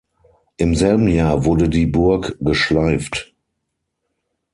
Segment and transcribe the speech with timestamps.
[0.57, 3.35] Im selben Jahr wurde die Burg geschleift.